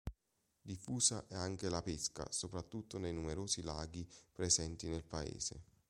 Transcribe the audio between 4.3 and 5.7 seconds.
presenti nel Paese.